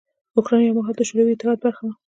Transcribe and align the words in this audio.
اوکراین 0.35 0.63
یو 0.67 0.77
مهال 0.77 0.95
د 0.97 1.01
شوروي 1.07 1.33
اتحاد 1.33 1.57
برخه 1.65 1.81
وه. 1.85 1.93